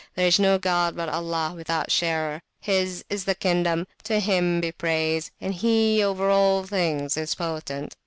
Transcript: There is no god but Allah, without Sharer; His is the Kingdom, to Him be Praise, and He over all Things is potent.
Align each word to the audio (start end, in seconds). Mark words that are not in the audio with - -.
There 0.15 0.25
is 0.25 0.39
no 0.39 0.57
god 0.57 0.95
but 0.95 1.09
Allah, 1.09 1.53
without 1.55 1.91
Sharer; 1.91 2.41
His 2.59 3.05
is 3.07 3.25
the 3.25 3.35
Kingdom, 3.35 3.85
to 4.05 4.19
Him 4.19 4.59
be 4.59 4.71
Praise, 4.71 5.29
and 5.39 5.53
He 5.53 6.01
over 6.01 6.27
all 6.27 6.63
Things 6.63 7.17
is 7.17 7.35
potent. 7.35 7.93